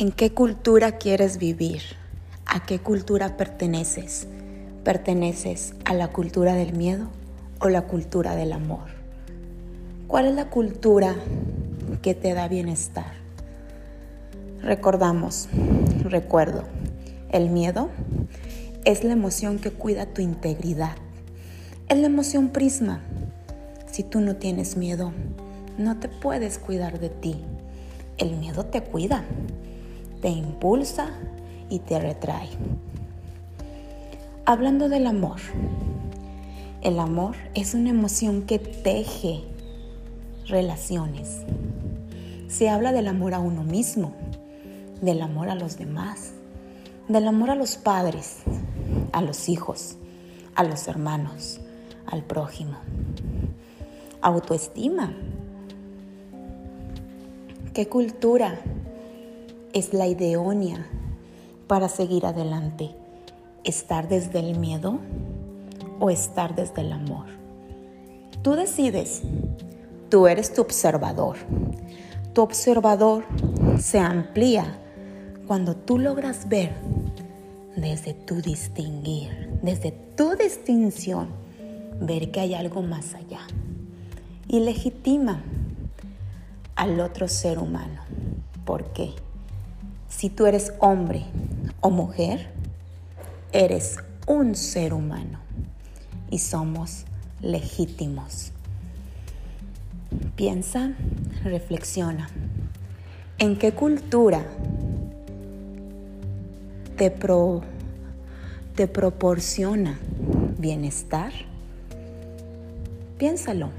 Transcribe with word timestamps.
¿En 0.00 0.12
qué 0.12 0.32
cultura 0.32 0.92
quieres 0.92 1.38
vivir? 1.38 1.82
¿A 2.46 2.64
qué 2.64 2.78
cultura 2.78 3.36
perteneces? 3.36 4.28
¿Perteneces 4.84 5.74
a 5.84 5.92
la 5.92 6.06
cultura 6.06 6.54
del 6.54 6.72
miedo 6.72 7.08
o 7.58 7.68
la 7.68 7.82
cultura 7.82 8.36
del 8.36 8.52
amor? 8.52 8.90
¿Cuál 10.06 10.26
es 10.26 10.36
la 10.36 10.50
cultura 10.50 11.16
que 12.00 12.14
te 12.14 12.32
da 12.32 12.46
bienestar? 12.46 13.12
Recordamos, 14.62 15.48
recuerdo, 16.04 16.62
el 17.30 17.50
miedo 17.50 17.88
es 18.84 19.02
la 19.02 19.14
emoción 19.14 19.58
que 19.58 19.72
cuida 19.72 20.06
tu 20.06 20.22
integridad. 20.22 20.94
Es 21.88 21.98
la 21.98 22.06
emoción 22.06 22.50
prisma. 22.50 23.00
Si 23.90 24.04
tú 24.04 24.20
no 24.20 24.36
tienes 24.36 24.76
miedo, 24.76 25.12
no 25.76 25.98
te 25.98 26.08
puedes 26.08 26.60
cuidar 26.60 27.00
de 27.00 27.08
ti. 27.08 27.42
El 28.16 28.36
miedo 28.36 28.64
te 28.64 28.80
cuida 28.80 29.24
te 30.20 30.28
impulsa 30.28 31.10
y 31.68 31.80
te 31.80 31.98
retrae. 31.98 32.48
Hablando 34.44 34.88
del 34.88 35.06
amor, 35.06 35.38
el 36.80 36.98
amor 36.98 37.36
es 37.54 37.74
una 37.74 37.90
emoción 37.90 38.42
que 38.42 38.58
teje 38.58 39.42
relaciones. 40.46 41.42
Se 42.48 42.68
habla 42.68 42.92
del 42.92 43.08
amor 43.08 43.34
a 43.34 43.40
uno 43.40 43.62
mismo, 43.62 44.12
del 45.02 45.20
amor 45.20 45.50
a 45.50 45.54
los 45.54 45.76
demás, 45.76 46.32
del 47.08 47.28
amor 47.28 47.50
a 47.50 47.54
los 47.54 47.76
padres, 47.76 48.38
a 49.12 49.20
los 49.20 49.48
hijos, 49.48 49.96
a 50.54 50.64
los 50.64 50.88
hermanos, 50.88 51.60
al 52.06 52.22
prójimo. 52.22 52.78
Autoestima. 54.22 55.12
¿Qué 57.74 57.88
cultura 57.88 58.58
es 59.78 59.94
la 59.94 60.06
idónea 60.06 60.86
para 61.66 61.88
seguir 61.88 62.26
adelante. 62.26 62.90
Estar 63.64 64.08
desde 64.08 64.40
el 64.40 64.58
miedo 64.58 64.98
o 66.00 66.10
estar 66.10 66.54
desde 66.54 66.82
el 66.82 66.92
amor. 66.92 67.26
Tú 68.42 68.52
decides. 68.52 69.22
Tú 70.08 70.26
eres 70.26 70.52
tu 70.54 70.62
observador. 70.62 71.36
Tu 72.32 72.42
observador 72.42 73.24
se 73.78 73.98
amplía 73.98 74.78
cuando 75.46 75.76
tú 75.76 75.98
logras 75.98 76.48
ver 76.48 76.72
desde 77.76 78.14
tu 78.14 78.40
distinguir, 78.40 79.50
desde 79.62 79.92
tu 79.92 80.34
distinción, 80.34 81.28
ver 82.00 82.30
que 82.30 82.40
hay 82.40 82.54
algo 82.54 82.82
más 82.82 83.14
allá. 83.14 83.40
Y 84.48 84.60
legitima 84.60 85.42
al 86.74 87.00
otro 87.00 87.28
ser 87.28 87.58
humano. 87.58 88.02
¿Por 88.64 88.92
qué? 88.92 89.12
Si 90.18 90.30
tú 90.30 90.46
eres 90.46 90.72
hombre 90.80 91.26
o 91.80 91.90
mujer, 91.90 92.48
eres 93.52 93.98
un 94.26 94.56
ser 94.56 94.92
humano 94.92 95.38
y 96.28 96.40
somos 96.40 97.04
legítimos. 97.40 98.50
Piensa, 100.34 100.94
reflexiona. 101.44 102.28
¿En 103.38 103.56
qué 103.56 103.70
cultura 103.70 104.44
te, 106.96 107.14
te 108.74 108.88
proporciona 108.88 110.00
bienestar? 110.58 111.30
Piénsalo. 113.18 113.70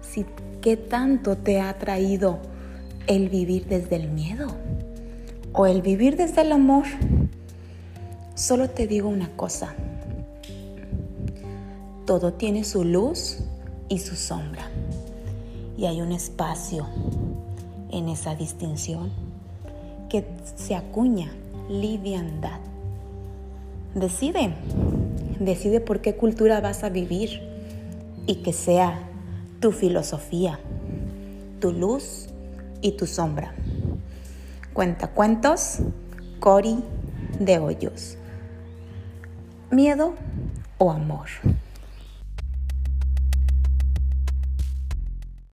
Si, 0.00 0.24
¿Qué 0.62 0.76
tanto 0.76 1.36
te 1.36 1.60
ha 1.60 1.76
traído 1.76 2.38
el 3.08 3.28
vivir 3.28 3.66
desde 3.66 3.96
el 3.96 4.10
miedo? 4.10 4.54
O 5.52 5.66
el 5.66 5.82
vivir 5.82 6.16
desde 6.16 6.42
el 6.42 6.52
amor, 6.52 6.84
solo 8.34 8.70
te 8.70 8.86
digo 8.86 9.08
una 9.08 9.28
cosa. 9.36 9.74
Todo 12.06 12.32
tiene 12.32 12.64
su 12.64 12.84
luz 12.84 13.38
y 13.88 13.98
su 13.98 14.16
sombra. 14.16 14.70
Y 15.76 15.86
hay 15.86 16.00
un 16.00 16.12
espacio 16.12 16.86
en 17.90 18.08
esa 18.08 18.34
distinción 18.34 19.10
que 20.08 20.24
se 20.56 20.74
acuña 20.74 21.30
liviandad. 21.68 22.60
Decide, 23.94 24.54
decide 25.38 25.80
por 25.80 26.00
qué 26.00 26.14
cultura 26.14 26.60
vas 26.60 26.84
a 26.84 26.88
vivir 26.88 27.42
y 28.26 28.36
que 28.36 28.52
sea 28.52 29.00
tu 29.60 29.72
filosofía, 29.72 30.58
tu 31.60 31.72
luz 31.72 32.28
y 32.80 32.92
tu 32.92 33.06
sombra. 33.06 33.54
Cuentacuentos, 34.72 35.78
Cori 36.40 36.82
de 37.40 37.58
Hoyos. 37.58 38.16
¿Miedo 39.70 40.14
o 40.78 40.90
amor? 40.90 41.26